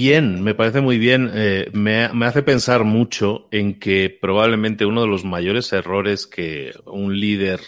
Bien, 0.00 0.44
me 0.44 0.54
parece 0.54 0.80
muy 0.80 0.96
bien. 0.96 1.28
Eh, 1.34 1.70
me, 1.72 2.08
me, 2.10 2.26
hace 2.26 2.44
pensar 2.44 2.84
mucho 2.84 3.48
en 3.50 3.80
que 3.80 4.16
probablemente 4.20 4.86
uno 4.86 5.02
de 5.02 5.08
los 5.08 5.24
mayores 5.24 5.72
errores 5.72 6.28
que 6.28 6.72
un 6.86 7.18
líder 7.18 7.58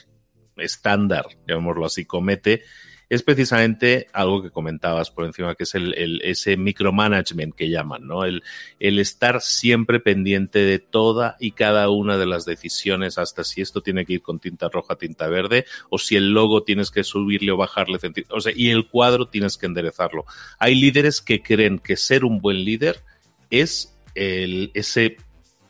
estándar, 0.56 1.24
llamémoslo 1.48 1.86
así, 1.86 2.04
comete 2.04 2.62
es 3.10 3.24
precisamente 3.24 4.06
algo 4.12 4.40
que 4.40 4.52
comentabas 4.52 5.10
por 5.10 5.24
encima, 5.24 5.56
que 5.56 5.64
es 5.64 5.74
el, 5.74 6.20
ese 6.22 6.56
micromanagement 6.56 7.56
que 7.56 7.68
llaman, 7.68 8.06
¿no? 8.06 8.24
El, 8.24 8.42
estar 8.78 9.40
siempre 9.40 9.98
pendiente 9.98 10.60
de 10.60 10.78
toda 10.78 11.36
y 11.40 11.50
cada 11.50 11.90
una 11.90 12.16
de 12.16 12.26
las 12.26 12.44
decisiones, 12.44 13.18
hasta 13.18 13.42
si 13.42 13.62
esto 13.62 13.82
tiene 13.82 14.06
que 14.06 14.14
ir 14.14 14.22
con 14.22 14.38
tinta 14.38 14.68
roja, 14.68 14.94
tinta 14.94 15.26
verde, 15.26 15.66
o 15.88 15.98
si 15.98 16.14
el 16.14 16.30
logo 16.30 16.62
tienes 16.62 16.92
que 16.92 17.02
subirle 17.02 17.50
o 17.50 17.56
bajarle, 17.56 17.98
o 18.28 18.40
sea, 18.40 18.52
y 18.54 18.70
el 18.70 18.88
cuadro 18.88 19.26
tienes 19.26 19.58
que 19.58 19.66
enderezarlo. 19.66 20.24
Hay 20.60 20.76
líderes 20.76 21.20
que 21.20 21.42
creen 21.42 21.80
que 21.80 21.96
ser 21.96 22.24
un 22.24 22.40
buen 22.40 22.64
líder 22.64 23.02
es 23.50 23.98
el, 24.14 24.70
ese 24.74 25.16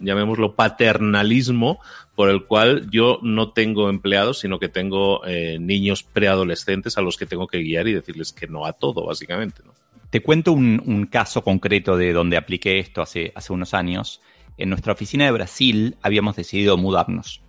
llamémoslo 0.01 0.57
paternalismo 0.57 1.79
por 2.15 2.31
el 2.31 2.45
cual 2.45 2.91
yo 2.91 3.19
no 3.23 3.53
tengo 3.53 3.89
empleados, 3.89 4.41
sino 4.41 4.59
que 4.59 4.69
tengo 4.69 5.25
eh, 5.27 5.59
niños 5.61 6.03
preadolescentes 6.03 6.99
a 6.99 7.03
los 7.03 7.17
que 7.17 7.27
tengo 7.27 7.47
que 7.47 7.59
guiar 7.59 7.87
y 7.89 7.95
decirles 7.95 8.33
que 8.33 8.47
no 8.47 8.67
a 8.67 8.73
todo, 8.73 9.07
básicamente. 9.07 9.63
¿no? 9.65 9.73
Te 10.11 10.23
cuento 10.23 10.53
un, 10.53 11.09
caso 11.11 11.43
concreto 11.43 11.97
de 11.97 12.13
donde 12.13 12.37
apliqué 12.37 12.79
esto 12.79 13.01
hace, 13.01 13.33
hace 13.35 13.53
unos 13.53 13.75
años. 13.75 14.21
En 14.59 14.69
nuestra 14.69 14.93
oficina 14.93 15.25
de 15.25 15.31
Brasil 15.31 15.97
habíamos 16.03 16.37
decidido 16.37 16.77
mudarnos. 16.77 17.43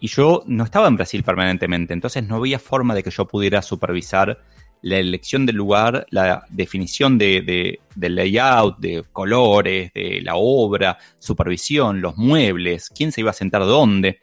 Y 0.00 0.08
yo 0.08 0.42
no 0.46 0.64
estaba 0.64 0.88
en 0.88 0.96
Brasil 0.96 1.22
permanentemente, 1.22 1.94
entonces 1.94 2.26
no 2.26 2.36
había 2.36 2.58
forma 2.58 2.94
de 2.94 3.02
que 3.02 3.10
yo 3.10 3.26
pudiera 3.26 3.62
supervisar 3.62 4.42
la 4.82 4.98
elección 4.98 5.46
del 5.46 5.56
lugar, 5.56 6.06
la 6.10 6.44
definición 6.48 7.18
de, 7.18 7.80
del 7.94 8.14
layout, 8.14 8.78
de 8.78 9.04
colores, 9.12 9.92
de 9.92 10.20
la 10.22 10.36
obra, 10.36 10.98
supervisión, 11.18 12.00
los 12.00 12.16
muebles, 12.16 12.90
quién 12.90 13.12
se 13.12 13.22
iba 13.22 13.30
a 13.30 13.34
sentar 13.34 13.62
dónde. 13.62 14.20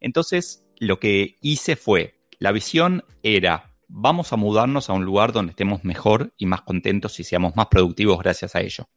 Entonces, 0.00 0.64
lo 0.78 0.98
que 0.98 1.36
hice 1.40 1.76
fue, 1.76 2.14
la 2.38 2.52
visión 2.52 3.04
era, 3.22 3.72
vamos 3.88 4.32
a 4.32 4.36
mudarnos 4.36 4.90
a 4.90 4.92
un 4.92 5.04
lugar 5.04 5.32
donde 5.32 5.50
estemos 5.50 5.84
mejor 5.84 6.32
y 6.36 6.46
más 6.46 6.62
contentos 6.62 7.18
y 7.20 7.24
seamos 7.24 7.56
más 7.56 7.68
productivos 7.68 8.18
gracias 8.18 8.54
a 8.54 8.60
ello. 8.60 8.88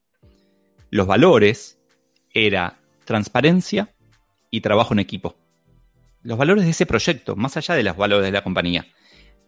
Los 0.90 1.08
valores 1.08 1.80
era 2.34 2.80
transparencia 3.06 3.94
y 4.52 4.62
trabajo 4.62 4.94
en 4.94 5.00
equipo. 5.00 5.36
Los 6.24 6.38
valores 6.38 6.66
de 6.66 6.72
ese 6.72 6.86
proyecto, 6.86 7.36
más 7.36 7.56
allá 7.56 7.76
de 7.76 7.84
los 7.84 7.96
valores 7.96 8.26
de 8.26 8.32
la 8.32 8.44
compañía 8.44 8.86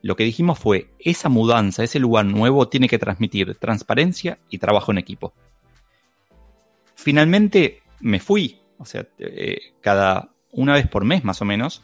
lo 0.01 0.15
que 0.15 0.23
dijimos 0.23 0.59
fue, 0.59 0.89
esa 0.99 1.29
mudanza, 1.29 1.83
ese 1.83 1.99
lugar 1.99 2.25
nuevo 2.25 2.67
tiene 2.69 2.87
que 2.87 2.99
transmitir 2.99 3.55
transparencia 3.55 4.37
y 4.49 4.57
trabajo 4.57 4.91
en 4.91 4.97
equipo. 4.97 5.33
Finalmente 6.95 7.81
me 7.99 8.19
fui, 8.19 8.59
o 8.77 8.85
sea, 8.85 9.05
eh, 9.19 9.73
cada 9.81 10.29
una 10.51 10.73
vez 10.73 10.87
por 10.87 11.05
mes 11.05 11.23
más 11.23 11.41
o 11.41 11.45
menos, 11.45 11.81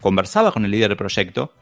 conversaba 0.00 0.52
con 0.52 0.64
el 0.64 0.70
líder 0.70 0.90
del 0.90 0.96
proyecto 0.96 1.52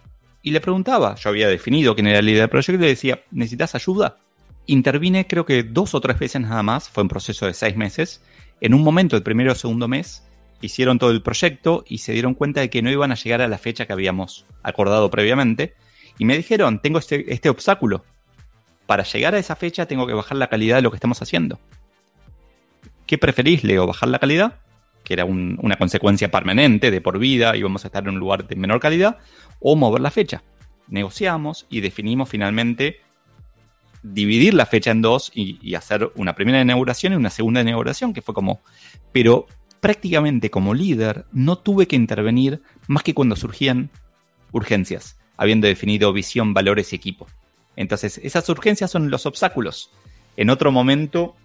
y 0.42 0.50
le 0.50 0.60
preguntaba, 0.60 1.14
yo 1.16 1.30
había 1.30 1.48
definido 1.48 1.94
quién 1.94 2.06
era 2.06 2.20
el 2.20 2.26
líder 2.26 2.42
del 2.42 2.50
proyecto 2.50 2.74
y 2.74 2.82
le 2.82 2.88
decía, 2.88 3.22
¿necesitas 3.30 3.74
ayuda? 3.74 4.18
Intervine 4.66 5.26
creo 5.26 5.44
que 5.44 5.62
dos 5.62 5.94
o 5.94 6.00
tres 6.00 6.18
veces 6.18 6.42
nada 6.42 6.62
más, 6.62 6.88
fue 6.88 7.02
un 7.02 7.08
proceso 7.08 7.46
de 7.46 7.54
seis 7.54 7.76
meses. 7.76 8.22
En 8.60 8.74
un 8.74 8.82
momento, 8.82 9.16
el 9.16 9.22
primero 9.22 9.52
o 9.52 9.54
segundo 9.54 9.88
mes, 9.88 10.24
hicieron 10.60 10.98
todo 10.98 11.10
el 11.10 11.22
proyecto 11.22 11.84
y 11.88 11.98
se 11.98 12.12
dieron 12.12 12.34
cuenta 12.34 12.60
de 12.60 12.70
que 12.70 12.82
no 12.82 12.90
iban 12.90 13.12
a 13.12 13.16
llegar 13.16 13.42
a 13.42 13.48
la 13.48 13.58
fecha 13.58 13.86
que 13.86 13.92
habíamos 13.92 14.46
acordado 14.62 15.10
previamente 15.10 15.74
y 16.18 16.24
me 16.24 16.36
dijeron, 16.36 16.80
tengo 16.80 16.98
este, 16.98 17.32
este 17.32 17.48
obstáculo. 17.48 18.04
Para 18.86 19.02
llegar 19.02 19.34
a 19.34 19.38
esa 19.38 19.56
fecha 19.56 19.86
tengo 19.86 20.06
que 20.06 20.14
bajar 20.14 20.36
la 20.36 20.48
calidad 20.48 20.76
de 20.76 20.82
lo 20.82 20.90
que 20.90 20.96
estamos 20.96 21.20
haciendo. 21.20 21.58
¿Qué 23.06 23.18
preferís, 23.18 23.64
Leo? 23.64 23.86
¿Bajar 23.86 24.08
la 24.08 24.18
calidad 24.18 24.60
que 25.06 25.14
era 25.14 25.24
una 25.24 25.76
consecuencia 25.76 26.32
permanente 26.32 26.90
de 26.90 27.00
por 27.00 27.20
vida, 27.20 27.56
íbamos 27.56 27.84
a 27.84 27.88
estar 27.88 28.02
en 28.02 28.14
un 28.14 28.18
lugar 28.18 28.48
de 28.48 28.56
menor 28.56 28.80
calidad, 28.80 29.18
o 29.60 29.76
mover 29.76 30.00
la 30.00 30.10
fecha. 30.10 30.42
Negociamos 30.88 31.64
y 31.70 31.80
definimos 31.80 32.28
finalmente 32.28 32.98
dividir 34.02 34.52
la 34.52 34.66
fecha 34.66 34.90
en 34.90 35.02
dos 35.02 35.30
y, 35.32 35.76
hacer 35.76 36.10
una 36.16 36.34
primera 36.34 36.60
inauguración 36.60 37.12
y 37.12 37.16
una 37.16 37.30
segunda 37.30 37.60
inauguración, 37.60 38.12
que 38.12 38.20
fue 38.20 38.34
como... 38.34 38.62
Pero 39.12 39.46
prácticamente 39.78 40.50
como 40.50 40.74
líder 40.74 41.26
no 41.30 41.56
tuve 41.56 41.86
que 41.86 41.94
intervenir 41.94 42.60
más 42.88 43.04
que 43.04 43.14
cuando 43.14 43.36
surgían 43.36 43.90
urgencias, 44.50 45.15
habiendo 45.36 45.66
definido 45.66 46.12
visión, 46.12 46.54
valores 46.54 46.92
y 46.92 46.96
equipo. 46.96 47.26
Entonces, 47.76 48.18
esas 48.22 48.48
urgencias 48.48 48.90
son 48.90 49.10
los 49.10 49.26
obstáculos. 49.26 49.90
En 50.36 50.50
otro 50.50 50.72
momento, 50.72 51.36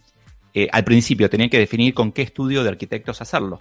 eh, 0.54 0.68
al 0.72 0.84
principio 0.84 1.30
tenía 1.30 1.50
que 1.50 1.60
definir 1.60 1.94
con 1.94 2.12
qué 2.12 2.22
estudio 2.22 2.64
de 2.64 2.70
arquitectos 2.70 3.22
hacerlo. 3.22 3.60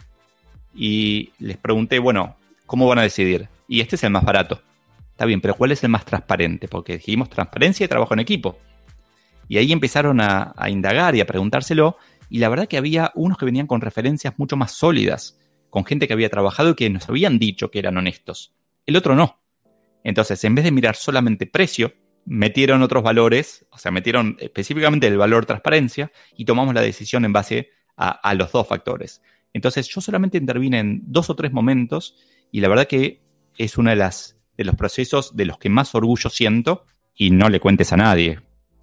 Y 0.75 1.31
les 1.39 1.57
pregunté, 1.57 1.99
bueno, 1.99 2.37
¿cómo 2.67 2.87
van 2.87 2.99
a 2.99 3.03
decidir? 3.03 3.49
Y 3.69 3.81
este 3.81 3.97
es 3.97 4.05
el 4.05 4.11
más 4.11 4.25
barato. 4.25 4.63
Está 5.11 5.25
bien, 5.27 5.41
pero 5.41 5.55
¿cuál 5.55 5.73
es 5.73 5.83
el 5.85 5.91
más 5.91 6.05
transparente? 6.05 6.69
Porque 6.69 6.95
dijimos 6.95 7.29
transparencia 7.29 7.85
y 7.85 7.89
trabajo 7.89 8.15
en 8.15 8.21
equipo. 8.21 8.59
Y 9.49 9.59
ahí 9.59 9.73
empezaron 9.73 10.21
a, 10.21 10.55
indagar 10.69 11.17
y 11.17 11.21
a 11.21 11.27
preguntárselo. 11.27 11.97
Y 12.29 12.39
la 12.39 12.49
verdad 12.49 12.69
que 12.69 12.79
había 12.79 13.11
unos 13.15 13.37
que 13.37 13.45
venían 13.45 13.67
con 13.67 13.81
referencias 13.81 14.35
mucho 14.39 14.57
más 14.57 14.73
sólidas, 14.73 15.39
con 15.69 15.85
gente 15.85 16.07
que 16.07 16.13
había 16.13 16.31
trabajado 16.31 16.71
y 16.71 16.75
que 16.75 16.89
nos 16.89 17.09
habían 17.09 17.39
dicho 17.39 17.71
que 17.71 17.81
eran 17.81 17.97
honestos. 17.97 18.55
El 18.87 18.97
otro 18.97 19.15
no. 19.17 19.41
Entonces, 20.05 20.43
en 20.45 20.55
vez 20.55 20.65
de 20.65 20.73
mirar 20.73 20.97
solamente 20.97 21.47
precio, 21.47 21.93
metieron 22.25 22.83
otros 22.83 23.03
valores, 23.03 23.67
o 23.71 23.79
sea, 23.79 23.91
metieron 23.91 24.37
específicamente 24.41 25.07
el 25.07 25.19
valor 25.19 25.47
transparencia 25.47 26.13
y 26.37 26.45
tomamos 26.45 26.75
la 26.75 26.83
decisión 26.83 27.25
en 27.25 27.33
base 27.33 27.71
a, 27.97 28.35
los 28.35 28.51
dos 28.51 28.67
factores. 28.67 29.21
Entonces, 29.53 29.89
yo 29.89 30.01
solamente 30.01 30.39
intervine 30.39 30.79
en 30.79 31.03
dos 31.05 31.29
o 31.29 31.37
tres 31.37 31.53
momentos 31.53 32.17
y 32.51 32.61
la 32.61 32.69
verdad 32.69 32.87
que 32.87 33.21
es 33.59 33.77
uno 33.77 33.91
de, 33.91 33.97
las, 33.97 34.39
de 34.57 34.65
los 34.65 34.75
procesos 34.75 35.37
de 35.37 35.45
los 35.45 35.59
que 35.59 35.69
más 35.69 35.95
orgullo 35.95 36.31
siento 36.31 36.87
y 37.15 37.31
no 37.31 37.51
le 37.51 37.61
cuentes 37.61 37.93
a 37.93 37.99
nadie 37.99 38.39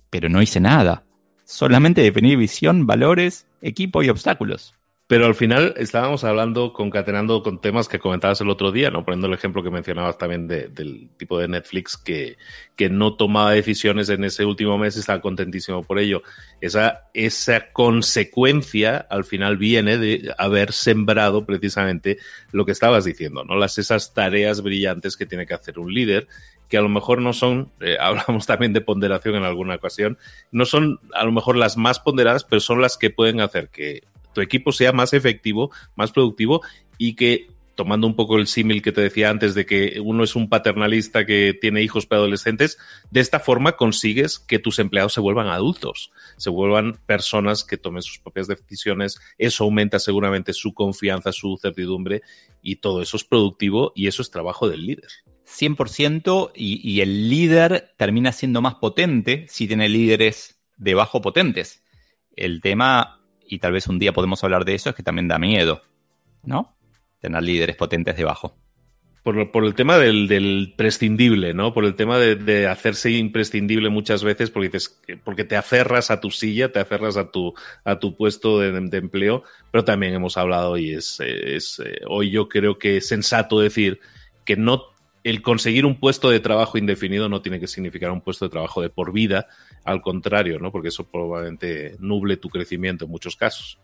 pero 0.09 0.29
no 0.29 0.41
hice 0.41 0.59
nada. 0.59 1.05
Solamente 1.43 2.01
definí 2.01 2.35
visión, 2.35 2.85
valores, 2.85 3.47
equipo 3.61 4.03
y 4.03 4.09
obstáculos. 4.09 4.75
Pero 5.07 5.25
al 5.25 5.35
final 5.35 5.73
estábamos 5.77 6.25
hablando, 6.25 6.73
concatenando 6.73 7.41
con 7.41 7.61
temas 7.61 7.87
que 7.87 7.97
comentabas 7.97 8.41
el 8.41 8.49
otro 8.49 8.73
día, 8.73 8.91
¿no? 8.91 9.05
Poniendo 9.05 9.27
el 9.27 9.33
ejemplo 9.33 9.63
que 9.63 9.69
mencionabas 9.69 10.17
también 10.17 10.49
del 10.49 11.07
tipo 11.15 11.39
de 11.39 11.47
Netflix 11.47 11.95
que, 11.95 12.37
que 12.75 12.89
no 12.89 13.15
tomaba 13.15 13.51
decisiones 13.51 14.09
en 14.09 14.25
ese 14.25 14.43
último 14.43 14.77
mes 14.77 14.97
y 14.97 14.99
estaba 14.99 15.21
contentísimo 15.21 15.81
por 15.81 15.99
ello. 15.99 16.23
Esa, 16.59 17.07
esa 17.13 17.71
consecuencia 17.71 18.97
al 18.97 19.23
final 19.23 19.55
viene 19.55 19.97
de 19.97 20.33
haber 20.37 20.73
sembrado 20.73 21.45
precisamente 21.45 22.17
lo 22.51 22.65
que 22.65 22.73
estabas 22.73 23.05
diciendo, 23.05 23.45
¿no? 23.45 23.55
Las, 23.55 23.77
esas 23.77 24.13
tareas 24.13 24.61
brillantes 24.61 25.15
que 25.15 25.25
tiene 25.25 25.45
que 25.45 25.53
hacer 25.53 25.79
un 25.79 25.93
líder 25.93 26.27
que 26.67 26.77
a 26.77 26.81
lo 26.81 26.89
mejor 26.89 27.21
no 27.21 27.31
son, 27.31 27.71
eh, 27.79 27.95
hablamos 28.01 28.45
también 28.45 28.73
de 28.73 28.81
ponderación 28.81 29.35
en 29.35 29.43
alguna 29.43 29.75
ocasión, 29.75 30.17
no 30.51 30.65
son 30.65 30.99
a 31.13 31.23
lo 31.23 31.31
mejor 31.31 31.55
las 31.55 31.77
más 31.77 32.01
ponderadas, 32.01 32.43
pero 32.43 32.59
son 32.59 32.81
las 32.81 32.97
que 32.97 33.09
pueden 33.09 33.39
hacer 33.39 33.69
que 33.69 34.03
tu 34.37 34.41
equipo 34.41 34.71
sea 34.71 34.91
más 34.91 35.13
efectivo, 35.13 35.71
más 35.95 36.11
productivo 36.11 36.61
y 36.99 37.15
que 37.15 37.47
tomando 37.73 38.05
un 38.05 38.15
poco 38.15 38.37
el 38.37 38.45
símil 38.45 38.83
que 38.83 38.91
te 38.91 39.01
decía 39.01 39.31
antes 39.31 39.55
de 39.55 39.65
que 39.65 39.99
uno 39.99 40.23
es 40.23 40.35
un 40.35 40.47
paternalista 40.47 41.25
que 41.25 41.57
tiene 41.59 41.81
hijos 41.81 42.05
preadolescentes, 42.05 42.77
de 43.09 43.19
esta 43.19 43.39
forma 43.39 43.71
consigues 43.71 44.37
que 44.37 44.59
tus 44.59 44.77
empleados 44.77 45.13
se 45.13 45.21
vuelvan 45.21 45.47
adultos, 45.47 46.11
se 46.37 46.51
vuelvan 46.51 46.99
personas 47.07 47.63
que 47.63 47.77
tomen 47.77 48.03
sus 48.03 48.19
propias 48.19 48.45
decisiones, 48.45 49.19
eso 49.39 49.63
aumenta 49.63 49.97
seguramente 49.97 50.53
su 50.53 50.75
confianza, 50.75 51.31
su 51.31 51.57
certidumbre 51.59 52.21
y 52.61 52.75
todo 52.75 53.01
eso 53.01 53.17
es 53.17 53.23
productivo 53.23 53.91
y 53.95 54.05
eso 54.05 54.21
es 54.21 54.29
trabajo 54.29 54.69
del 54.69 54.85
líder. 54.85 55.09
100% 55.47 56.51
y, 56.53 56.87
y 56.87 57.01
el 57.01 57.27
líder 57.27 57.91
termina 57.97 58.31
siendo 58.33 58.61
más 58.61 58.75
potente 58.75 59.47
si 59.49 59.67
tiene 59.67 59.89
líderes 59.89 60.59
debajo 60.77 61.23
potentes. 61.23 61.83
El 62.35 62.61
tema, 62.61 63.16
y 63.47 63.59
tal 63.59 63.73
vez 63.73 63.87
un 63.87 63.99
día 63.99 64.13
podemos 64.13 64.43
hablar 64.43 64.65
de 64.65 64.75
eso, 64.75 64.89
es 64.89 64.95
que 64.95 65.03
también 65.03 65.27
da 65.27 65.39
miedo, 65.39 65.81
¿no? 66.43 66.75
Tener 67.19 67.43
líderes 67.43 67.75
potentes 67.75 68.15
debajo. 68.15 68.55
Por, 69.23 69.51
por 69.51 69.65
el 69.65 69.75
tema 69.75 69.97
del, 69.97 70.29
del, 70.29 70.73
prescindible, 70.77 71.53
¿no? 71.53 71.73
Por 71.73 71.83
el 71.83 71.95
tema 71.95 72.17
de, 72.17 72.67
hacerse 72.67 73.11
imprescindible 73.11 73.89
muchas 73.89 74.23
veces 74.23 74.49
porque, 74.49 74.79
porque 75.23 75.43
te 75.43 75.57
aferras 75.57 76.11
a 76.11 76.21
tu 76.21 76.31
silla, 76.31 76.71
te 76.71 76.79
aferras 76.79 77.17
a 77.17 77.29
tu, 77.29 77.53
a 77.83 77.99
tu 77.99 78.15
puesto 78.15 78.59
de, 78.59 78.71
de 78.71 78.97
empleo, 78.97 79.43
pero 79.69 79.83
también 79.83 80.13
hemos 80.13 80.37
hablado 80.37 80.77
y 80.77 80.93
es, 80.93 81.19
es 81.19 81.81
eh, 81.83 81.99
hoy 82.07 82.29
yo 82.31 82.47
creo 82.47 82.79
que 82.79 82.97
es 82.97 83.07
sensato 83.09 83.59
decir 83.59 83.99
que 84.45 84.55
no 84.55 84.96
el 85.29 85.41
conseguir 85.41 85.85
un 85.85 85.99
puesto 85.99 86.29
de 86.29 86.39
trabajo 86.39 86.77
indefinido 86.77 87.27
no 87.27 87.41
tiene 87.41 87.59
que 87.59 87.67
significar 87.67 88.11
un 88.11 88.21
puesto 88.21 88.45
de 88.45 88.49
trabajo 88.49 88.81
de 88.81 88.89
por 88.89 89.11
vida, 89.11 89.47
al 89.83 90.01
contrario, 90.01 90.57
¿no? 90.57 90.71
Porque 90.71 90.87
eso 90.87 91.03
probablemente 91.03 91.97
nuble 91.99 92.37
tu 92.37 92.47
crecimiento 92.47 93.03
en 93.03 93.11
muchos 93.11 93.35
casos. 93.35 93.77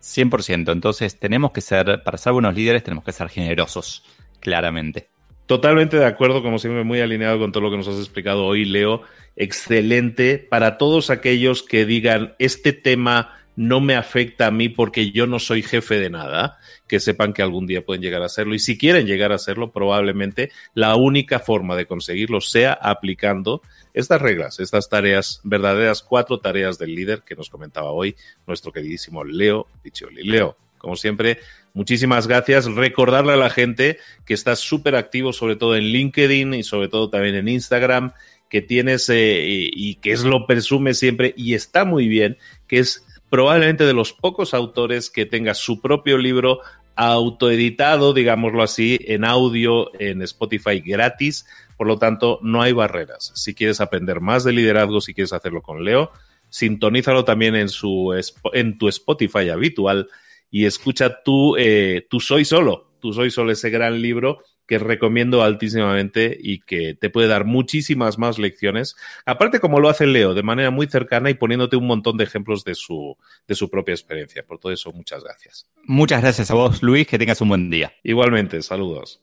100%. 0.00 0.70
Entonces, 0.70 1.18
tenemos 1.18 1.50
que 1.50 1.60
ser, 1.60 2.04
para 2.04 2.18
ser 2.18 2.34
buenos 2.34 2.54
líderes, 2.54 2.84
tenemos 2.84 3.02
que 3.02 3.10
ser 3.10 3.28
generosos, 3.28 4.04
claramente. 4.38 5.08
Totalmente 5.46 5.96
de 5.96 6.06
acuerdo, 6.06 6.40
como 6.40 6.60
siempre, 6.60 6.84
muy 6.84 7.00
alineado 7.00 7.40
con 7.40 7.50
todo 7.50 7.64
lo 7.64 7.70
que 7.72 7.78
nos 7.78 7.88
has 7.88 7.98
explicado 7.98 8.44
hoy, 8.44 8.64
Leo. 8.64 9.02
Excelente. 9.34 10.38
Para 10.38 10.78
todos 10.78 11.10
aquellos 11.10 11.64
que 11.64 11.84
digan, 11.84 12.36
este 12.38 12.72
tema 12.72 13.36
no 13.56 13.80
me 13.80 13.96
afecta 13.96 14.46
a 14.46 14.50
mí 14.50 14.68
porque 14.68 15.10
yo 15.10 15.26
no 15.26 15.38
soy 15.38 15.62
jefe 15.62 15.98
de 15.98 16.10
nada, 16.10 16.58
que 16.86 17.00
sepan 17.00 17.32
que 17.32 17.42
algún 17.42 17.66
día 17.66 17.84
pueden 17.84 18.02
llegar 18.02 18.22
a 18.22 18.28
serlo. 18.28 18.54
Y 18.54 18.58
si 18.58 18.78
quieren 18.78 19.06
llegar 19.06 19.32
a 19.32 19.38
serlo, 19.38 19.72
probablemente 19.72 20.50
la 20.74 20.94
única 20.94 21.40
forma 21.40 21.74
de 21.74 21.86
conseguirlo 21.86 22.40
sea 22.40 22.72
aplicando 22.74 23.62
estas 23.94 24.20
reglas, 24.20 24.60
estas 24.60 24.88
tareas, 24.88 25.40
verdaderas 25.42 26.02
cuatro 26.02 26.38
tareas 26.38 26.78
del 26.78 26.94
líder 26.94 27.22
que 27.22 27.34
nos 27.34 27.48
comentaba 27.48 27.90
hoy 27.90 28.14
nuestro 28.46 28.70
queridísimo 28.70 29.24
Leo 29.24 29.66
Piccioli. 29.82 30.22
Leo, 30.22 30.56
como 30.76 30.96
siempre, 30.96 31.38
muchísimas 31.72 32.26
gracias. 32.26 32.66
Recordarle 32.66 33.32
a 33.32 33.36
la 33.36 33.50
gente 33.50 33.98
que 34.26 34.34
estás 34.34 34.58
súper 34.58 34.96
activo, 34.96 35.32
sobre 35.32 35.56
todo 35.56 35.76
en 35.76 35.84
LinkedIn 35.84 36.52
y 36.54 36.62
sobre 36.62 36.88
todo 36.88 37.08
también 37.08 37.36
en 37.36 37.48
Instagram 37.48 38.12
que 38.50 38.62
tienes 38.62 39.08
eh, 39.08 39.42
y 39.44 39.96
que 39.96 40.12
es 40.12 40.22
lo 40.22 40.46
presume 40.46 40.94
siempre 40.94 41.34
y 41.36 41.54
está 41.54 41.84
muy 41.84 42.06
bien, 42.06 42.38
que 42.68 42.78
es 42.78 43.04
probablemente 43.30 43.84
de 43.84 43.92
los 43.92 44.12
pocos 44.12 44.54
autores 44.54 45.10
que 45.10 45.26
tenga 45.26 45.54
su 45.54 45.80
propio 45.80 46.18
libro 46.18 46.60
autoeditado, 46.94 48.14
digámoslo 48.14 48.62
así, 48.62 48.98
en 49.02 49.24
audio 49.24 49.90
en 50.00 50.22
Spotify 50.22 50.80
gratis. 50.80 51.46
Por 51.76 51.86
lo 51.86 51.98
tanto, 51.98 52.38
no 52.42 52.62
hay 52.62 52.72
barreras. 52.72 53.32
Si 53.34 53.54
quieres 53.54 53.80
aprender 53.80 54.20
más 54.20 54.44
de 54.44 54.52
liderazgo, 54.52 55.00
si 55.00 55.12
quieres 55.12 55.34
hacerlo 55.34 55.60
con 55.60 55.84
Leo, 55.84 56.10
sintonízalo 56.48 57.24
también 57.24 57.54
en, 57.54 57.68
su, 57.68 58.14
en 58.52 58.78
tu 58.78 58.88
Spotify 58.88 59.50
habitual 59.50 60.08
y 60.50 60.64
escucha 60.64 61.22
tú, 61.22 61.56
eh, 61.58 62.06
tú 62.08 62.20
soy 62.20 62.44
solo, 62.44 62.92
tú 63.00 63.12
soy 63.12 63.30
solo 63.30 63.52
ese 63.52 63.68
gran 63.68 64.00
libro 64.00 64.38
que 64.66 64.78
recomiendo 64.78 65.42
altísimamente 65.42 66.36
y 66.40 66.60
que 66.60 66.94
te 66.94 67.10
puede 67.10 67.28
dar 67.28 67.44
muchísimas 67.44 68.18
más 68.18 68.38
lecciones. 68.38 68.96
Aparte, 69.24 69.60
como 69.60 69.80
lo 69.80 69.88
hace 69.88 70.06
Leo, 70.06 70.34
de 70.34 70.42
manera 70.42 70.70
muy 70.70 70.86
cercana 70.86 71.30
y 71.30 71.34
poniéndote 71.34 71.76
un 71.76 71.86
montón 71.86 72.16
de 72.16 72.24
ejemplos 72.24 72.64
de 72.64 72.74
su, 72.74 73.16
de 73.46 73.54
su 73.54 73.70
propia 73.70 73.92
experiencia. 73.94 74.44
Por 74.44 74.58
todo 74.58 74.72
eso, 74.72 74.92
muchas 74.92 75.22
gracias. 75.22 75.66
Muchas 75.84 76.20
gracias 76.20 76.50
a 76.50 76.54
vos, 76.54 76.82
Luis. 76.82 77.06
Que 77.06 77.18
tengas 77.18 77.40
un 77.40 77.48
buen 77.48 77.70
día. 77.70 77.92
Igualmente, 78.02 78.60
saludos. 78.62 79.22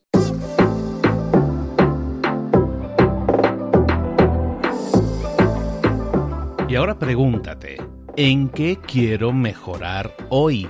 Y 6.73 6.75
ahora 6.75 6.97
pregúntate, 6.97 7.77
¿en 8.17 8.49
qué 8.49 8.79
quiero 8.83 9.31
mejorar 9.31 10.15
hoy? 10.29 10.67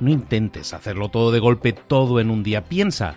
No 0.00 0.10
intentes 0.10 0.74
hacerlo 0.74 1.08
todo 1.08 1.30
de 1.30 1.38
golpe, 1.38 1.72
todo 1.72 2.18
en 2.18 2.30
un 2.30 2.42
día. 2.42 2.64
Piensa. 2.64 3.16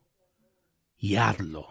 y 1.01 1.15
hazlo. 1.17 1.70